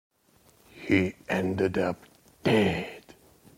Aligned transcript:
He 0.71 1.13
ended 1.29 1.77
up 1.77 2.03
dead. 2.41 3.03